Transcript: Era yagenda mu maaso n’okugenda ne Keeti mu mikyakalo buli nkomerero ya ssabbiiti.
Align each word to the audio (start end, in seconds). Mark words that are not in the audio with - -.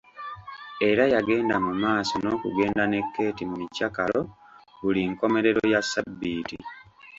Era 0.89 1.03
yagenda 1.13 1.55
mu 1.65 1.73
maaso 1.83 2.13
n’okugenda 2.19 2.83
ne 2.87 2.99
Keeti 3.13 3.43
mu 3.49 3.55
mikyakalo 3.61 4.19
buli 4.81 5.01
nkomerero 5.11 5.61
ya 5.73 5.79
ssabbiiti. 5.83 6.57